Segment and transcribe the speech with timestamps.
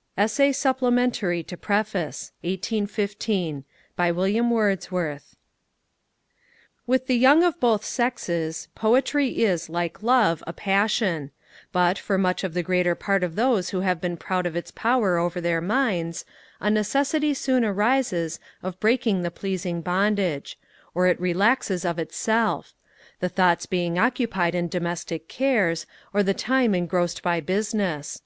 [0.18, 3.62] ]ESSAY SUPPLEMENTARY TO PREFACE (1815)
[4.00, 4.16] With
[7.06, 11.30] the young of both sexes, Poetry is, like love, a passion;
[11.70, 15.16] but, for much the greater part of those who have been proud of its power
[15.16, 16.24] over their minds,
[16.58, 20.58] a necessity soon arises of breaking the pleasing bondage;
[20.92, 22.74] or it relaxes of itself;
[23.20, 28.22] the thoughts being occupied in domestic cares, or the time engrossed by business.